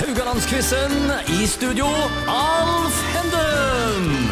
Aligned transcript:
Haugalandsquizen. 0.00 0.92
I 1.28 1.46
studio, 1.46 1.86
Alf 2.26 2.96
Henden. 3.12 4.30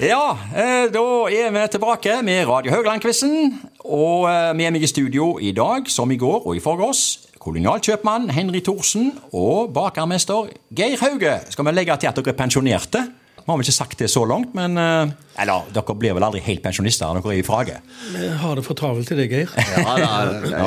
Ja, 0.00 0.34
eh, 0.54 0.88
da 0.90 1.04
er 1.30 1.52
vi 1.54 1.62
tilbake 1.70 2.16
med 2.22 2.48
Radio 2.48 2.72
Haugland-quizen. 2.72 3.60
Og 3.84 4.26
er 4.30 4.52
med 4.58 4.74
meg 4.74 4.82
i 4.82 4.90
studio 4.90 5.38
i 5.38 5.52
dag, 5.54 5.86
som 5.90 6.10
i 6.10 6.18
går 6.18 6.42
og 6.46 6.56
i 6.58 6.60
forgårs, 6.64 7.04
kolonialkjøpmann 7.38 8.30
Henry 8.34 8.60
Thorsen 8.60 9.12
og 9.32 9.70
bakermester 9.74 10.50
Geir 10.74 10.98
Hauge. 11.00 11.38
Skal 11.50 11.70
vi 11.70 11.78
legge 11.78 11.96
til 11.96 12.10
at 12.10 12.18
dere 12.18 12.34
er 12.34 12.38
pensjonerte? 12.42 13.06
Vi 13.38 13.50
har 13.52 13.56
vel 13.56 13.64
ikke 13.64 13.72
sagt 13.72 13.98
det 14.02 14.10
så 14.12 14.26
langt, 14.28 14.50
men 14.52 14.76
eh, 14.76 15.12
Eller, 15.40 15.70
dere 15.72 15.94
blir 15.96 16.12
vel 16.18 16.26
aldri 16.26 16.42
helt 16.44 16.60
pensjonister 16.60 17.08
når 17.16 17.22
dere 17.24 17.38
er 17.38 17.40
i 17.40 17.46
Frage? 17.46 17.78
Vi 18.12 18.26
har 18.42 18.58
det 18.58 18.64
for 18.66 18.76
travelt 18.76 19.08
til 19.08 19.16
det, 19.16 19.30
Geir. 19.30 19.54
Ja, 19.78 20.26
da, 20.44 20.66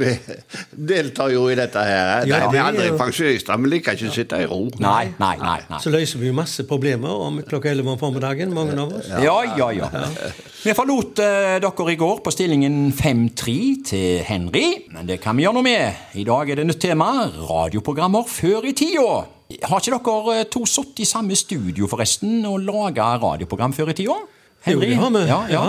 vi 0.00 0.16
deltar 0.86 1.30
jo 1.32 1.44
i 1.50 1.56
dette 1.58 1.82
her. 1.84 2.26
Ja, 2.28 2.40
Nei, 2.44 2.50
vi 2.52 2.60
er 2.60 2.78
er 2.86 2.96
pensjonister, 2.98 3.58
vi 3.60 3.70
liker 3.72 3.96
ikke 3.96 4.10
å 4.10 4.14
sitte 4.14 4.40
i 4.40 4.46
ro. 4.48 4.60
Nei, 4.82 5.10
nei, 5.20 5.34
nei. 5.40 5.58
nei. 5.68 5.80
Så 5.82 5.92
løser 5.92 6.22
vi 6.22 6.30
jo 6.30 6.36
masse 6.36 6.64
problemer 6.68 7.24
om 7.26 7.40
klokka 7.46 7.72
11 7.72 7.92
om 7.94 8.00
formiddagen, 8.00 8.54
mange 8.56 8.76
av 8.80 8.94
oss. 9.00 9.10
Ja, 9.22 9.36
ja, 9.58 9.70
ja. 9.76 9.90
Vi 10.60 10.74
forlot 10.76 11.20
uh, 11.24 11.58
dere 11.62 11.88
i 11.92 11.98
går 12.00 12.22
på 12.24 12.32
stillingen 12.34 12.78
5-3 12.96 13.56
til 13.90 14.24
Henry, 14.28 14.66
men 14.94 15.08
det 15.10 15.20
kan 15.24 15.36
vi 15.38 15.46
gjøre 15.46 15.58
noe 15.60 15.66
med. 15.66 16.02
I 16.20 16.26
dag 16.28 16.50
er 16.50 16.60
det 16.60 16.68
nytt 16.70 16.82
tema 16.82 17.10
radioprogrammer 17.50 18.26
før 18.28 18.68
i 18.70 18.74
tida. 18.76 19.22
Har 19.66 19.82
ikke 19.82 19.98
dere 19.98 20.36
eh, 20.38 20.44
to 20.50 20.62
sittet 20.68 21.02
i 21.02 21.08
samme 21.08 21.34
studio 21.38 21.88
forresten 21.90 22.44
og 22.46 22.60
laga 22.62 23.16
radioprogram 23.18 23.74
før 23.74 23.90
i 23.90 23.96
tida? 23.98 24.20
Jo, 24.68 24.76
det 24.78 24.94
har 24.94 25.10
vi. 25.14 25.24
Ja, 25.26 25.40
ja. 25.48 25.64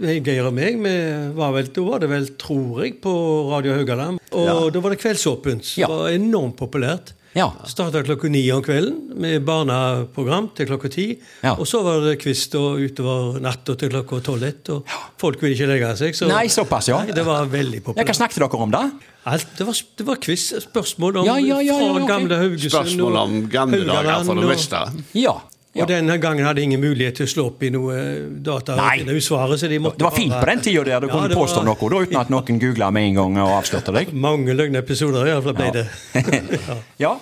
Ja. 0.00 0.16
Geir 0.24 0.46
og 0.48 0.54
meg, 0.56 0.78
vi 0.80 0.92
var 1.36 1.52
vel, 1.52 1.66
da 1.76 1.82
var 1.84 2.00
det 2.00 2.08
vel, 2.10 2.26
tror 2.40 2.82
jeg, 2.84 2.98
på 3.04 3.12
Radio 3.52 3.74
Haugaland. 3.76 4.20
Og 4.32 4.70
da 4.72 4.80
var 4.80 4.94
det 4.94 5.00
Kveldsåpent, 5.02 5.64
som 5.64 5.82
Ja. 5.82 5.88
var 5.88 6.08
enormt 6.14 6.56
populært. 6.56 7.12
Ja. 7.36 7.52
Starta 7.68 8.00
klokka 8.02 8.26
ni 8.28 8.40
om 8.50 8.62
kvelden 8.62 9.12
med 9.22 9.44
barneprogram 9.46 10.48
til 10.56 10.66
klokka 10.66 10.90
ti. 10.90 11.04
Ja. 11.44 11.52
Og 11.54 11.66
så 11.68 11.78
var 11.84 12.00
det 12.02 12.16
quiz 12.22 12.48
utover 12.50 13.38
natta 13.40 13.76
til 13.78 13.92
klokka 13.92 14.18
tolv-ett. 14.26 14.68
Og 14.74 14.84
folk 15.20 15.40
ville 15.40 15.54
ikke 15.54 15.68
legge 15.70 15.92
seg. 16.00 16.16
Så 16.18 16.26
Nei, 16.26 16.48
såpass, 16.50 16.88
ja. 16.90 16.98
Nei, 17.04 17.12
det 17.14 17.24
var 17.24 17.46
veldig 17.46 17.84
Ja, 17.94 18.02
Hva 18.02 18.16
snakket 18.18 18.40
dere 18.42 18.58
om 18.58 18.70
da? 18.74 18.90
Alt, 19.30 19.46
det, 19.56 19.66
var, 19.68 19.74
det 20.00 20.06
var 20.06 20.16
quiz. 20.16 20.48
Spørsmål 20.64 21.20
om 21.20 21.26
Ja, 21.26 21.36
ja, 21.36 21.60
ja, 21.60 21.78
ja, 21.78 21.78
fra 21.78 22.02
ok. 22.02 22.08
gamle 22.08 22.36
Haugesund 22.40 22.72
Spørsmål 22.72 23.16
om 23.20 23.48
gamle 23.52 23.84
dager 23.86 24.24
for 24.24 24.34
det 24.34 24.48
meste. 24.48 24.82
Ja. 25.14 25.36
Ja. 25.70 25.84
Og 25.84 25.88
denne 25.88 26.16
gangen 26.18 26.42
hadde 26.42 26.62
ingen 26.66 26.80
mulighet 26.82 27.20
til 27.20 27.28
å 27.28 27.30
slå 27.30 27.44
opp 27.52 27.60
i 27.62 27.68
noe 27.70 27.94
data. 28.42 28.74
Nei. 28.74 29.04
Det, 29.06 29.14
svaret, 29.22 29.60
så 29.60 29.68
de 29.70 29.78
måtte 29.78 30.00
Det 30.02 30.06
var 30.08 30.16
fint 30.16 30.34
på 30.34 30.46
den 30.48 30.62
tida 30.66 30.82
der 30.88 31.04
du 31.04 31.06
Ja, 31.06 31.12
kunne 31.14 31.36
påstå 31.38 31.60
var 31.60 31.68
noe 31.68 31.90
da, 31.92 32.00
uten 32.08 32.18
at 32.18 32.32
noen 32.34 32.58
googla 32.64 32.88
med 32.90 33.06
en 33.10 33.18
gang 33.20 33.38
og 33.44 33.52
avslørte 33.60 33.94
deg. 33.94 34.10
Mange 34.26 34.56
løgnepisoder 34.58 35.30
iallfall 35.30 35.54
ble 35.60 35.70
det. 35.78 35.86
Ja. 37.04 37.14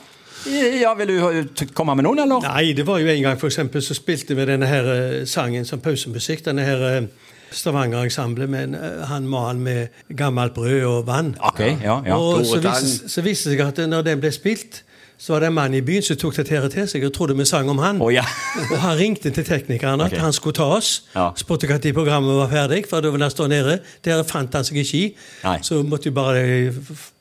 ja, 0.49 0.95
Vil 0.97 1.13
du 1.13 1.17
eh, 1.29 1.67
komme 1.77 1.99
med 1.99 2.09
noen, 2.09 2.23
eller? 2.25 2.41
Nei, 2.47 2.73
det 2.73 2.89
var 2.89 3.03
jo 3.03 3.13
en 3.13 3.25
gang 3.27 3.41
for 3.41 3.53
eksempel, 3.53 3.85
så 3.85 3.97
spilte 3.99 4.39
vi 4.39 4.49
denne 4.49 4.71
her 4.71 4.93
eh, 4.95 5.25
sangen 5.29 5.69
som 5.69 5.85
pausemusikk. 5.85 6.47
Denne 6.49 6.65
her 6.65 6.89
eh, 6.89 7.29
Stavanger-ensemblet 7.53 8.49
med 8.49 8.81
eh, 8.81 9.05
han 9.13 9.29
mannen 9.29 9.61
med 9.63 10.17
gammelt 10.17 10.57
brød 10.57 10.89
og 10.89 11.07
vann. 11.07 11.35
Ok, 11.53 11.61
ja, 11.85 12.01
ja. 12.07 12.17
Og 12.17 12.47
så 12.47 12.63
Tore 12.63 12.79
viste, 12.81 13.13
så 13.13 13.29
viste 13.29 13.53
det 13.53 13.59
seg 13.59 13.67
at 13.69 13.85
når 13.93 14.09
den 14.09 14.25
ble 14.25 14.33
spilt, 14.33 14.83
så 15.19 15.35
var 15.35 15.43
det 15.43 15.51
en 15.51 15.57
mann 15.57 15.75
i 15.75 15.83
byen 15.83 16.05
som 16.07 16.17
tok 16.21 16.37
dette 16.39 16.69
til 16.71 16.87
seg 16.87 17.05
og 17.09 17.13
trodde 17.17 17.35
vi 17.35 17.47
sang 17.49 17.69
om 17.73 17.81
han. 17.83 17.99
Oh, 18.03 18.13
ja. 18.15 18.23
og 18.71 18.77
han 18.85 18.97
ringte 19.01 19.33
til 19.35 19.47
teknikeren 19.47 20.01
at 20.05 20.13
okay. 20.13 20.23
han 20.23 20.35
skulle 20.37 20.55
ta 20.55 20.69
oss. 20.79 20.93
Ja. 21.15 21.33
Spurte 21.39 21.67
når 21.67 21.93
programmet 21.97 22.39
var 22.39 22.53
ferdig, 22.53 22.85
for 22.87 23.03
da 23.03 23.11
ville 23.11 23.27
han 23.27 23.35
stå 23.35 23.49
nede. 23.51 23.81
Der 24.07 24.23
fant 24.23 24.55
han 24.55 24.67
seg 24.67 24.79
ikke 24.85 24.99
i. 25.01 25.07
Nei. 25.43 25.59
Så 25.67 25.83
måtte 25.83 26.13
vi 26.13 26.15
bare 26.15 26.45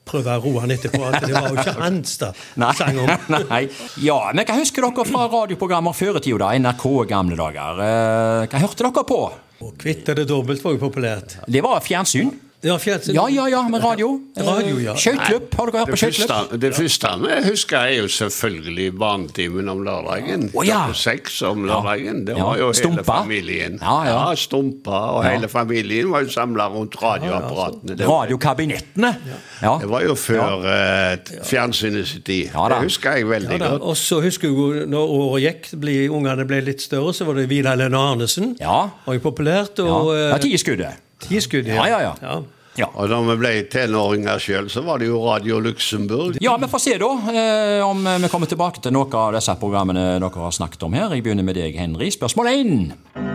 prøve 0.07 0.37
å 0.37 0.43
roe 0.45 0.63
han 0.63 0.75
etterpå. 0.77 1.01
At 1.09 1.25
det 1.25 1.33
var 1.33 1.49
jo 1.49 1.57
ikke 1.57 1.75
hans 1.87 2.15
da 2.21 2.31
Nei. 2.61 2.71
sang 2.77 3.01
om. 3.01 3.11
Nei. 3.49 3.63
Ja, 4.05 4.19
men 4.29 4.45
hva 4.45 4.61
husker 4.61 4.85
dere 4.85 5.09
fra 5.09 5.27
radioprogrammer 5.33 5.97
før 5.97 6.21
i 6.21 6.25
tida, 6.27 6.45
da? 6.45 6.53
NRK 6.61 6.87
gamle 7.09 7.39
dager. 7.39 7.83
Eh, 7.87 8.47
Hva 8.51 8.61
hørte 8.61 8.85
dere 8.85 9.07
på? 9.09 9.21
Og 9.65 9.73
Kvitt 9.81 10.05
eller 10.13 10.27
dobbelt 10.29 10.61
var 10.61 10.75
jo 10.75 10.85
populært. 10.85 11.39
Det 11.49 11.65
var 11.65 11.81
fjernsyn. 11.81 12.29
Ja, 12.67 12.75
fjernsyn. 12.81 13.15
Ja, 13.15 13.25
ja, 13.31 13.45
ja, 13.51 13.61
med 13.71 13.83
radio. 13.83 14.09
Radio, 14.37 14.77
ja. 14.83 14.91
Eh, 14.93 14.99
Skøyteløp. 14.99 15.53
Har 15.57 15.69
dere 15.71 15.79
hørt 15.85 15.91
på 15.93 15.99
skøyteløp? 16.01 16.55
det 16.61 16.71
første 16.75 17.11
vi 17.23 17.37
husker, 17.49 17.77
er 17.77 17.95
jo 18.01 18.07
selvfølgelig 18.11 18.87
barnetimen 18.99 19.69
om 19.71 19.83
lørdagen. 19.85 20.49
Oh, 20.53 20.65
ja. 20.67 20.81
Seks 20.93 21.41
om 21.47 21.63
lørdagen. 21.69 22.25
Det 22.27 22.35
var 22.35 22.57
jo 22.59 22.71
hele 22.75 23.03
familien. 23.07 23.79
Ja, 23.81 23.97
ja. 24.09 24.35
Stumpa, 24.35 24.99
og 25.17 25.23
Ja. 25.25 25.31
hele 25.37 25.47
familien 25.47 26.11
var 26.11 26.25
jo 26.27 26.29
samla 26.29 26.67
rundt 26.73 26.95
radioapparatene. 27.01 27.97
Det 27.97 28.05
var- 28.07 28.27
Radiokabinettene. 28.27 29.15
Ja. 29.61 29.77
Det 29.81 29.89
var 29.89 30.01
jo 30.03 30.15
før 30.15 30.65
eh, 30.67 31.17
fjernsynet 31.43 32.07
sin 32.07 32.21
tid. 32.21 32.49
Ja 32.53 32.67
det 32.69 32.83
husker 32.83 33.17
jeg 33.17 33.27
veldig 33.29 33.59
Ja, 33.59 33.69
godt. 33.69 33.81
Og 33.81 33.95
så 33.97 34.21
husker 34.21 34.47
jeg 34.49 34.87
når 34.87 35.07
året 35.17 35.41
gikk, 35.47 35.79
ble, 35.79 36.09
ungene 36.09 36.45
ble 36.45 36.61
litt 36.61 36.81
større, 36.81 37.13
så 37.13 37.25
var 37.25 37.33
det 37.39 37.47
Vidar 37.49 37.75
Lenne 37.79 37.97
Arnesen. 37.97 38.55
Ja. 38.59 38.89
Var 39.05 39.13
jo 39.13 39.19
populært. 39.31 39.77
Ja. 39.77 39.83
Og 39.85 40.13
Ja, 40.17 40.29
ja, 40.29 40.37
Tieskuddet. 40.37 40.93
Tieskudd, 41.19 41.65
Ja, 41.65 41.85
ja, 41.87 41.99
ja. 41.99 42.13
Ja. 42.21 42.41
Og 42.85 43.09
da 43.09 43.17
vi 43.25 43.35
ble 43.41 43.51
tenåringer 43.71 44.41
sjøl, 44.41 44.67
så 44.69 44.83
var 44.85 45.01
det 45.01 45.09
jo 45.09 45.21
Radio 45.25 45.57
Luxembourg. 45.65 46.37
Ja, 46.43 46.53
vi 46.61 46.69
får 46.69 46.83
se 46.83 46.97
da 47.01 47.09
eh, 47.33 47.81
om 47.85 48.05
vi 48.05 48.29
kommer 48.29 48.49
tilbake 48.49 48.83
til 48.83 48.93
noen 48.93 49.17
av 49.17 49.33
disse 49.37 49.55
programmene 49.57 50.05
dere 50.21 50.43
har 50.43 50.53
snakket 50.53 50.85
om 50.85 50.97
her. 50.97 51.09
Jeg 51.15 51.25
begynner 51.25 51.47
med 51.47 51.57
deg, 51.57 51.77
Henry. 51.79 52.11
Spørsmål 52.13 52.51
1. 52.53 53.25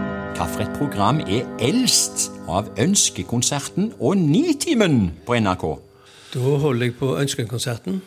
Hvilket 0.42 0.72
program 0.78 1.20
er 1.22 1.46
eldst 1.62 2.30
av 2.50 2.70
Ønskekonserten 2.80 3.92
og 4.02 4.16
Nitimen 4.18 5.12
på 5.26 5.36
NRK? 5.38 5.66
Da 6.32 6.56
holder 6.62 6.88
jeg 6.88 6.96
på 6.98 7.12
Ønskekonserten. 7.20 8.00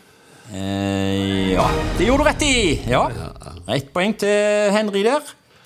Eh, 0.53 1.53
ja, 1.53 1.65
det 1.97 2.07
gjorde 2.09 2.25
du 2.25 2.29
rett 2.29 2.43
i! 2.45 2.55
Ja. 2.89 3.05
Ett 3.71 3.91
poeng 3.95 4.13
til 4.19 4.71
Henry 4.75 5.05
der. 5.07 5.23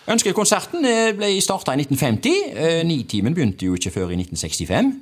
Ønskekonserten 0.09 0.85
eh, 0.89 1.11
ble 1.17 1.35
starta 1.43 1.75
i 1.75 1.83
1950. 1.83 2.37
Eh, 2.49 2.79
Nitimen 2.87 3.35
begynte 3.37 3.67
jo 3.67 3.77
ikke 3.77 3.93
før 3.93 4.13
i 4.13 4.17
1965. 4.17 4.93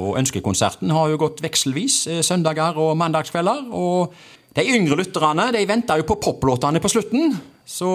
Og 0.00 0.14
Ønskekonserten 0.20 0.92
har 0.94 1.10
jo 1.12 1.20
gått 1.20 1.42
vekselvis 1.44 1.98
eh, 2.08 2.22
søndager 2.24 2.78
og 2.80 2.94
mandagskvelder. 3.00 3.66
Og 3.76 4.14
de 4.56 4.64
yngre 4.76 4.96
lytterne 5.02 5.50
de 5.52 5.66
venta 5.68 5.98
jo 6.00 6.06
på 6.08 6.16
poplåtene 6.22 6.80
på 6.80 6.92
slutten. 6.92 7.36
Så 7.64 7.88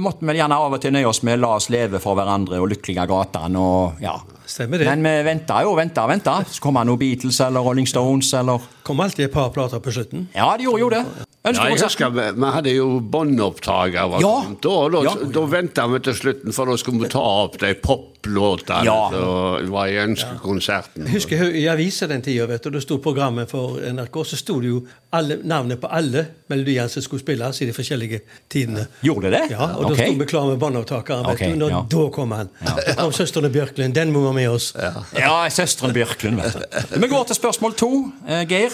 måtte 0.00 0.24
vi 0.24 0.38
gjerne 0.38 0.56
av 0.56 0.72
og 0.72 0.80
til 0.80 0.94
nøye 0.94 1.04
oss 1.04 1.20
med 1.20 1.36
'La 1.38 1.50
oss 1.58 1.68
leve 1.68 2.00
for 2.00 2.16
hverandre' 2.16 2.56
og 2.56 2.70
'Lykkelige 2.70 3.04
gatan' 3.06 3.58
og 3.60 4.00
ja. 4.00 4.14
Stemmer 4.46 4.80
det. 4.80 4.86
Men 4.88 5.04
vi 5.04 5.28
venta 5.28 5.60
jo 5.62 5.72
og 5.72 5.76
venta 5.76 6.02
og 6.02 6.08
venta. 6.08 6.38
Så 6.48 6.60
kom 6.64 6.74
det 6.80 6.86
noen 6.88 6.98
Beatles 6.98 7.40
eller 7.40 7.60
Rolling 7.60 7.86
Stones 7.86 8.32
eller 8.34 8.58
Kom 8.82 9.00
alltid 9.00 9.26
et 9.28 9.32
par 9.32 9.50
plater 9.54 9.78
på 9.78 9.92
slutten. 9.94 10.26
Ja, 10.34 10.56
de 10.58 10.64
gjorde 10.66 10.80
jo 10.80 10.88
det. 10.90 11.04
Ja, 11.44 11.50
jeg 11.68 11.78
husker 11.82 12.10
vi, 12.14 12.46
hadde 12.54 12.70
jo 12.74 13.00
båndopptaker. 13.00 14.20
Ja. 14.22 14.32
Da, 14.62 14.88
Da, 14.92 15.02
Ja. 15.02 15.14
da, 15.34 15.40
venta 15.46 15.86
vi 15.88 15.98
til 16.00 16.14
slutten, 16.14 16.52
for 16.52 16.66
da 16.66 16.76
skulle 16.76 17.00
vi 17.02 17.08
ta 17.08 17.18
opp 17.18 17.58
de 17.58 17.74
poplåtene 17.74 18.84
Ja. 18.84 19.10
som 19.10 19.70
var 19.72 19.86
i 19.86 19.96
Ønskekonserten. 19.98 21.04
Jeg 21.06 21.12
husker 21.14 21.36
jeg 21.44 21.62
i 21.62 21.66
avisa 21.68 22.06
den 22.06 22.22
tida, 22.22 22.46
vet 22.46 22.62
du, 22.62 22.70
det 22.70 22.82
sto 22.82 22.98
programmet 22.98 23.50
for 23.50 23.78
NRK, 23.80 24.24
så 24.24 24.36
sto 24.38 24.60
det 24.60 24.68
jo 24.70 24.82
alle, 25.12 25.38
navnet 25.44 25.80
på 25.80 25.88
alle 25.90 26.26
melodiene 26.48 26.88
som 26.88 27.02
skulle 27.02 27.22
spilles 27.22 27.60
i 27.62 27.66
de 27.66 27.72
forskjellige 27.72 28.20
tidene. 28.48 28.86
Gjorde 29.02 29.30
det? 29.30 29.42
Ja, 29.50 29.72
og 29.76 29.84
Ok. 29.90 29.96
da 29.96 30.04
sto 30.04 30.12
vi 30.18 30.26
klar 30.26 30.46
med 30.48 30.58
båndopptakeren. 30.58 31.26
vet 31.26 31.34
Ok, 31.34 31.38
du, 31.52 31.56
når, 31.56 31.70
ja. 31.70 31.82
Da 31.88 32.08
kom 32.10 32.30
han. 32.32 32.48
Da 32.64 32.94
kom 33.02 33.12
søstrene 33.12 33.50
Bjørklund. 33.52 33.94
Den 33.94 34.12
må 34.12 34.26
ha 34.26 34.32
med 34.32 34.48
oss. 34.48 34.72
Ja, 35.18 35.48
søsteren 35.50 35.92
Bjørklund, 35.92 36.36
vet 36.40 36.52
du. 36.92 37.00
Vi 37.00 37.08
går 37.08 37.26
til 37.26 37.36
spørsmål 37.36 37.74
to. 37.76 38.12
Eh, 38.28 38.44
Geir, 38.46 38.71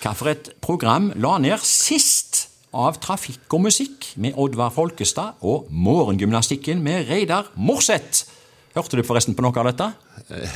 hvilket 0.00 0.52
program 0.64 1.10
la 1.20 1.36
ned 1.42 1.60
sist 1.64 2.46
av 2.72 2.96
Trafikk 3.02 3.50
og 3.56 3.64
musikk 3.66 4.12
med 4.22 4.36
Oddvar 4.38 4.70
Folkestad 4.74 5.40
og 5.46 5.66
Morgengymnastikken 5.70 6.82
med 6.84 7.08
Reidar 7.10 7.50
Morseth? 7.58 8.26
Hørte 8.70 9.00
du 9.00 9.02
forresten 9.02 9.34
på 9.34 9.42
noe 9.42 9.56
av 9.58 9.66
dette? 9.66 9.88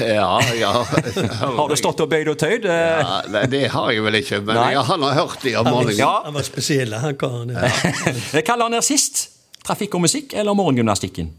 Ja, 0.07 0.39
ja. 0.55 0.71
Har 1.59 1.69
du 1.69 1.75
stått 1.77 1.99
og 2.05 2.11
bøyd 2.13 2.29
og 2.31 2.37
tøyd? 2.39 2.69
Eh, 2.71 3.01
Ja, 3.03 3.17
nei, 3.35 3.43
det 3.51 3.63
har 3.73 3.89
jeg 3.91 4.05
vel 4.07 4.19
ikke, 4.21 4.39
men 4.47 4.55
Nei. 4.55 4.69
jeg 4.77 4.85
har 4.87 5.01
nå 5.03 5.09
hørt 5.17 5.43
det 5.43 5.57
om 5.59 5.67
morgenen. 5.67 5.99
Ja. 5.99 6.13
Han 6.29 6.37
var 6.39 6.47
spesiell, 6.47 6.95
han 6.95 7.17
karen. 7.19 7.51
Ja. 7.57 7.73
Hva 8.47 8.57
la 8.61 8.69
ned 8.71 8.87
sist? 8.87 9.25
Trafikk 9.67 9.97
og 9.99 10.05
musikk 10.07 10.37
eller 10.39 10.55
Morgengymnastikken? 10.55 11.33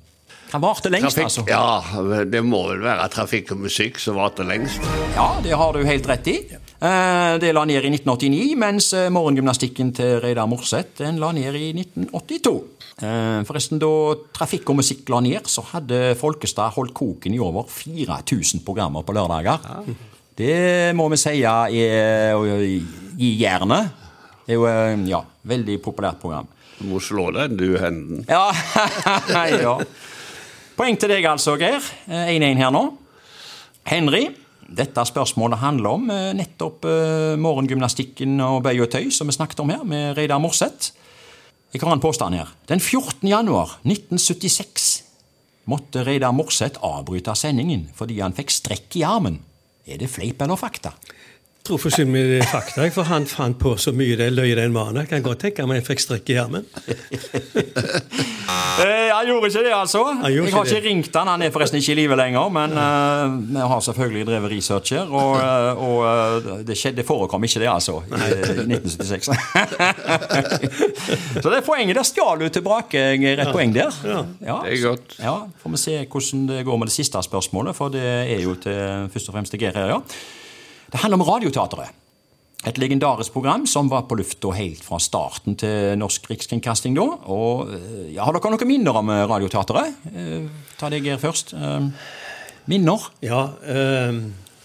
Han 0.52 0.62
varte 0.64 0.92
lengst, 0.92 1.16
Trafikk, 1.16 1.32
altså? 1.32 1.46
ja, 1.48 2.24
det 2.28 2.42
må 2.46 2.62
vel 2.74 2.84
være 2.84 3.08
trafikk 3.14 3.56
og 3.56 3.64
musikk 3.66 3.98
som 4.02 4.20
varte 4.20 4.44
lengst. 4.48 4.84
Ja, 5.16 5.30
det 5.44 5.56
har 5.58 5.72
du 5.76 5.82
helt 5.88 6.08
rett 6.12 6.28
i. 6.32 6.36
Eh, 6.86 7.38
Det 7.40 7.52
la 7.54 7.64
ned 7.66 7.86
i 7.86 7.92
1989, 7.92 8.56
mens 8.60 8.92
eh, 8.94 9.10
morgengymnastikken 9.14 9.92
til 9.96 10.20
Reidar 10.24 10.48
Morseth 10.50 11.00
den 11.02 11.20
la 11.22 11.32
ned 11.36 11.56
i 11.58 11.72
1982. 11.74 12.56
Eh, 13.02 13.40
Forresten, 13.48 13.80
da 13.82 13.90
Trafikk 14.36 14.70
og 14.72 14.80
musikk 14.82 15.10
la 15.14 15.22
ned, 15.26 15.50
så 15.52 15.64
hadde 15.72 16.14
Folkestad 16.20 16.76
holdt 16.76 16.94
koken 16.96 17.36
i 17.36 17.42
over 17.42 17.68
4000 17.72 18.64
programmer 18.68 19.06
på 19.08 19.16
lørdager. 19.16 19.64
Det 20.36 20.92
må 20.96 21.08
vi 21.14 21.20
si 21.20 21.38
er 21.48 21.72
i 21.72 23.30
jernet. 23.40 23.94
Det 24.46 24.54
er 24.54 24.60
jo 24.60 24.68
ja, 25.10 25.22
veldig 25.48 25.80
populært 25.82 26.20
program. 26.22 26.48
Du 26.78 26.90
må 26.92 27.00
slå 27.00 27.30
den, 27.34 27.56
du, 27.58 27.78
Henden. 27.80 28.26
Ja, 28.28 28.52
ja. 29.64 29.78
Poeng 30.76 31.00
til 31.00 31.14
deg 31.16 31.26
altså, 31.32 31.56
Geir. 31.58 31.80
1-1 32.12 32.60
her 32.60 32.74
nå. 32.76 32.84
Henry, 33.88 34.26
Dette 34.66 35.04
spørsmålet 35.06 35.62
handler 35.62 35.98
om 35.98 36.08
eh, 36.10 36.32
nettopp 36.38 36.88
eh, 36.90 37.36
morgengymnastikken 37.38 38.40
og 38.42 38.64
bøy 38.66 38.82
og 38.86 38.92
tøy 38.96 39.12
som 39.14 39.30
vi 39.30 39.36
snakket 39.36 39.62
om 39.62 39.70
her, 39.74 39.84
med 39.86 40.16
Reidar 40.18 40.42
Morseth. 40.42 40.94
Jeg 41.74 41.84
har 41.84 41.94
en 41.94 42.02
påstand 42.02 42.38
her. 42.38 42.50
Den 42.70 42.80
14. 42.80 43.28
januar 43.30 43.78
1976 43.84 45.04
måtte 45.70 46.06
Reidar 46.08 46.34
Morseth 46.34 46.82
avbryte 46.86 47.36
sendingen 47.38 47.90
fordi 47.98 48.22
han 48.24 48.34
fikk 48.38 48.54
strekk 48.54 48.98
i 48.98 49.06
armen. 49.06 49.42
Er 49.86 50.02
det 50.02 50.10
fleip 50.10 50.42
eller 50.42 50.58
fakta? 50.58 50.96
Tror 51.66 51.80
for 51.82 51.90
skyld 51.90 52.12
meg 52.14 52.36
er 52.38 52.46
fakta, 52.46 52.86
for 52.94 53.10
han 53.10 53.24
fant 53.26 53.58
på 53.58 53.72
så 53.82 53.90
mye 53.96 54.14
det 54.20 54.28
løy 54.36 54.52
den 54.54 54.74
mannen. 54.76 55.02
Jeg 55.02 55.10
kan 55.16 55.24
godt 55.26 55.42
tenke 55.48 55.66
meg 55.66 55.80
jeg 55.80 55.88
fikk 55.88 56.04
strekk 56.04 56.30
i 56.30 56.38
armen. 56.44 56.68
Eh, 58.76 59.08
han 59.08 59.24
gjorde 59.26 59.48
ikke 59.48 59.62
det, 59.64 59.72
altså. 59.74 60.02
Jeg 60.28 60.52
har 60.52 60.66
ikke 60.66 60.76
det. 60.76 60.84
ringt 60.84 61.16
han, 61.16 61.30
han 61.32 61.42
er 61.46 61.52
forresten 61.54 61.80
ikke 61.80 61.94
i 61.94 61.96
live 62.02 62.18
lenger. 62.20 62.50
Men 62.54 62.76
eh, 62.78 63.36
vi 63.56 63.64
har 63.72 63.80
selvfølgelig 63.88 64.26
drevet 64.28 64.52
research 64.52 64.94
her, 64.94 65.08
og, 65.08 65.38
eh, 65.46 65.82
og 65.88 65.98
eh, 66.10 66.50
det, 66.68 66.76
skjedde, 66.78 67.00
det 67.00 67.06
forekom 67.08 67.48
ikke 67.48 67.64
det, 67.64 67.70
altså, 67.72 68.02
i 68.04 68.12
i 68.12 68.68
1976. 68.76 69.32
Så 71.42 71.48
det 71.48 71.58
er 71.58 71.66
poenget 71.66 71.96
der 71.96 72.08
stjal 72.08 72.44
du 72.44 72.50
tilbake 72.52 73.06
rett 73.16 73.46
ja. 73.48 73.52
poeng 73.56 73.76
der. 73.76 74.00
Ja. 74.04 74.22
Det 74.44 74.76
er 74.76 74.82
godt. 74.84 75.18
Ja, 75.24 75.38
Får 75.64 75.76
vi 75.78 75.84
se 75.88 76.00
hvordan 76.04 76.48
det 76.52 76.66
går 76.68 76.82
med 76.84 76.92
det 76.92 76.98
siste 77.00 77.24
spørsmålet, 77.24 77.76
for 77.80 77.96
det 77.96 78.06
er 78.06 78.42
jo 78.44 78.60
til, 78.60 79.08
først 79.14 79.32
og 79.32 79.40
fremst 79.40 79.56
til 79.56 79.64
Geir 79.64 79.78
her, 79.80 79.96
ja. 79.96 80.02
Det 80.92 81.02
handler 81.02 81.22
om 81.22 81.28
Radioteatret. 81.28 82.02
Et 82.66 82.78
legendarisk 82.82 83.34
program 83.36 83.68
som 83.70 83.90
var 83.92 84.08
på 84.10 84.18
lufta 84.18 84.50
helt 84.58 84.82
fra 84.82 84.98
starten 85.02 85.58
til 85.60 86.00
Norsk 86.02 86.26
Rikskringkasting 86.32 86.96
da. 86.98 87.06
Og 87.30 87.70
eh, 87.76 88.16
ja, 88.16 88.26
Har 88.26 88.34
dere 88.34 88.54
noen 88.56 88.70
minner 88.70 88.98
om 89.02 89.12
eh, 89.14 89.26
Radioteatret? 89.30 90.00
Eh, 90.10 90.48
ta 90.80 90.90
deg, 90.90 91.06
her 91.06 91.22
først. 91.22 91.54
Eh, 91.54 91.92
minner? 92.72 93.06
Ja, 93.22 93.44
ehm, 93.70 94.24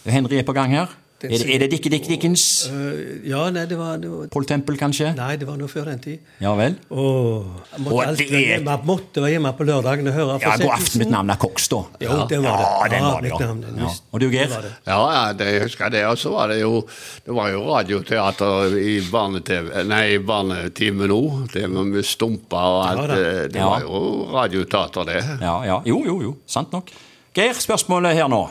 Henry 0.08 0.40
er 0.40 0.48
på 0.48 0.56
gang 0.56 0.72
her. 0.72 0.96
Er 1.22 1.28
det, 1.28 1.46
er 1.52 1.58
det 1.60 1.66
Dickie 1.74 1.90
Dick 1.92 2.06
Dickens? 2.08 2.42
Uh, 2.72 3.20
ja 3.28 3.42
nei, 3.52 3.66
det 3.68 3.76
var, 3.76 3.98
det 4.00 4.08
var 4.08 4.28
Paul 4.32 4.46
Temple, 4.48 4.76
kanskje? 4.80 5.10
Nei, 5.18 5.34
det 5.36 5.44
var 5.48 5.58
noe 5.60 5.68
før 5.68 5.90
den 5.90 5.98
tid. 6.00 6.22
Ja 6.40 6.54
vel? 6.56 6.78
Og 6.88 7.50
jeg 7.74 7.82
måtte 7.84 7.92
Og 7.92 8.00
alltid 8.06 8.30
det 8.32 8.40
hjemme, 8.46 8.76
måtte 8.88 9.24
være 9.24 9.34
hjemme 9.34 9.52
på 9.58 9.66
lørdagen 9.68 10.08
og 10.08 10.16
høre 10.16 10.38
Ja, 10.40 10.54
God 10.62 10.72
aften, 10.78 11.02
mitt 11.02 11.12
navn 11.12 11.34
er 11.34 11.40
Cox, 11.42 11.66
da. 11.68 11.82
Jo, 12.00 12.16
det 12.30 12.38
var 12.40 12.62
det. 12.62 12.68
Ja, 12.70 12.88
den 12.94 13.04
var 13.04 13.20
det, 13.26 13.32
ja. 13.34 13.40
navn, 13.50 13.82
ja. 13.84 13.90
Og 14.12 14.22
du, 14.24 14.26
Geir? 14.32 14.48
det 14.54 14.62
det. 14.64 14.72
Ja, 14.88 15.00
ja, 15.12 15.24
det 15.36 15.48
jeg 15.50 15.64
husker 15.66 15.92
det. 15.92 16.04
Og 16.08 16.16
så 16.22 16.32
var 16.32 16.54
det 16.54 16.60
jo 16.62 16.80
Det 17.26 17.36
var 17.36 17.50
jo 17.52 17.60
radioteater 17.68 18.78
i 18.80 18.94
barneteve 19.10 19.84
Nei, 19.90 20.02
i 20.14 20.22
barnetime 20.24 21.10
nå. 21.10 21.20
Det 21.52 21.66
med 21.68 22.00
Stumpa 22.06 22.62
og 22.70 22.80
alt. 22.86 23.02
Ja 23.02 23.06
da. 23.10 23.18
det, 23.20 23.52
det 23.52 23.60
Ja. 23.60 23.68
var 23.68 23.84
jo 23.84 24.00
radioteater, 24.32 25.04
det. 25.04 25.20
Ja, 25.44 25.58
ja. 25.68 25.82
Jo, 25.84 26.00
jo, 26.06 26.16
jo. 26.22 26.32
Sant 26.46 26.72
nok. 26.72 26.88
Geir, 27.36 27.52
spørsmålet 27.60 28.16
her 28.16 28.32
nå. 28.32 28.46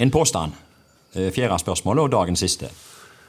En 0.00 0.10
påstand. 0.10 0.52
Eh, 1.14 1.30
Fjerde 1.30 1.58
spørsmålet 1.62 2.02
og 2.08 2.12
dagens 2.12 2.42
siste. 2.42 2.70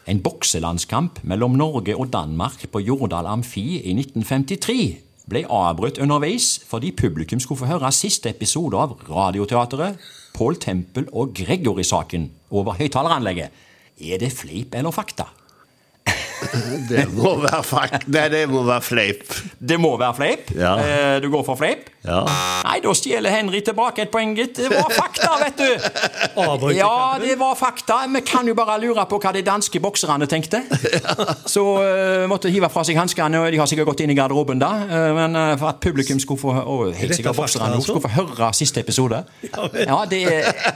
En 0.09 0.21
bokselandskamp 0.21 1.19
mellom 1.23 1.57
Norge 1.57 1.95
og 1.97 2.11
Danmark 2.13 2.65
på 2.71 2.81
Jordal 2.81 3.25
Amfi 3.29 3.79
i 3.81 3.93
1953 3.93 4.97
ble 5.29 5.43
avbrutt 5.49 5.97
underveis 6.01 6.59
fordi 6.69 6.91
publikum 6.97 7.39
skulle 7.41 7.61
få 7.61 7.69
høre 7.69 7.91
siste 7.93 8.29
episode 8.29 8.77
av 8.77 8.97
Radioteatret, 9.09 9.97
Paul 10.33 10.57
Tempel 10.61 11.07
og 11.13 11.33
Gregory-saken 11.37 12.29
over 12.51 12.77
høyttaleranlegget. 12.77 13.49
Er 14.01 14.21
det 14.21 14.33
fleip 14.33 14.75
eller 14.75 14.93
fakta? 14.93 15.29
Det 16.91 17.05
må 17.15 17.35
være 17.43 17.61
fakt... 17.65 18.07
Nei, 18.11 18.27
det 18.33 18.45
må 18.51 18.63
være 18.67 18.83
fleip. 18.85 19.23
Det 19.59 19.77
må 19.81 19.95
være 19.99 20.15
fleip. 20.19 20.51
Ja. 20.57 20.75
Eh, 20.79 21.21
Du 21.23 21.29
går 21.33 21.43
for 21.47 21.57
fleip? 21.59 21.89
Ja. 22.05 22.19
Nei, 22.65 22.77
da 22.83 22.91
stjeler 22.93 23.33
Henry 23.33 23.61
tilbake 23.65 24.03
et 24.05 24.11
poeng, 24.13 24.35
gitt. 24.37 24.59
Det 24.59 24.69
var 24.69 24.91
fakta, 24.93 25.31
vet 25.41 25.57
du! 25.57 25.87
Avbryter 26.43 26.77
Ja, 26.77 27.17
det 27.21 27.37
var 27.39 27.55
fakta. 27.57 28.03
Vi 28.13 28.21
kan 28.27 28.45
jo 28.47 28.53
bare 28.57 28.77
lure 28.83 29.05
på 29.09 29.17
hva 29.23 29.31
de 29.33 29.41
danske 29.45 29.81
bokserne 29.81 30.27
tenkte. 30.29 30.61
Så 31.55 31.63
uh, 31.81 32.25
måtte 32.29 32.51
hive 32.53 32.69
fra 32.69 32.85
seg 32.85 32.99
hanskene, 32.99 33.41
og 33.41 33.49
de 33.53 33.61
har 33.61 33.69
sikkert 33.71 33.89
gått 33.89 34.05
inn 34.05 34.13
i 34.13 34.17
garderoben 34.17 34.61
da. 34.61 34.71
eh, 34.85 35.09
men 35.17 35.37
uh, 35.39 35.53
for 35.57 35.71
at 35.73 35.81
publikum 35.83 36.21
skulle 36.21 36.41
få 36.41 36.53
og 36.61 36.93
helt 36.93 37.17
sikkert 37.17 37.33
fakta, 37.33 37.41
bokserne 37.41 37.71
altså? 37.79 37.89
skulle 37.89 38.05
få 38.05 38.13
høre 38.19 38.51
siste 38.57 38.85
episode. 38.85 39.23
Ja, 39.49 40.01
det, 40.09 40.21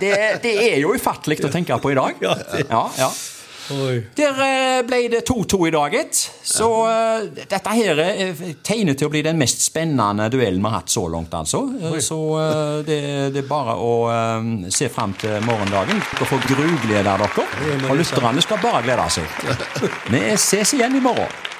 det, 0.01 0.13
det 0.43 0.55
er 0.71 0.79
jo 0.81 0.95
ufattelig 0.97 1.43
å 1.45 1.53
tenke 1.53 1.77
på 1.83 1.93
i 1.93 1.99
dag. 1.99 2.23
Ja, 2.25 2.87
ja. 2.97 3.11
Oi. 3.69 3.99
Der 4.17 4.39
eh, 4.41 4.79
ble 4.87 4.99
det 5.13 5.21
2-2 5.29 5.59
i 5.67 5.71
dag, 5.73 5.93
gitt. 5.93 6.21
Så 6.47 6.69
eh, 6.89 7.27
dette 7.37 7.75
her 7.75 8.01
eh, 8.01 8.41
tegner 8.65 8.97
til 8.97 9.09
å 9.09 9.13
bli 9.13 9.21
den 9.25 9.37
mest 9.39 9.61
spennende 9.61 10.29
duellen 10.33 10.63
vi 10.63 10.71
har 10.71 10.79
hatt 10.79 10.93
så 10.93 11.05
langt, 11.11 11.33
altså. 11.37 11.61
Oi. 11.91 12.01
Så 12.01 12.17
det, 12.87 12.99
det 13.35 13.43
er 13.43 13.49
bare 13.49 13.75
å 13.77 13.93
se 14.73 14.89
fram 14.93 15.13
til 15.19 15.37
morgendagen. 15.45 16.01
Dere 16.15 16.29
får 16.31 16.43
gruglede 16.49 17.05
dere. 17.05 17.29
Og 17.89 17.95
lytterne 17.99 18.43
skal 18.43 18.61
bare 18.63 18.83
glede 18.87 19.07
seg. 19.13 19.39
Vi 20.13 20.25
ses 20.39 20.73
igjen 20.77 20.97
i 20.97 21.03
morgen. 21.03 21.58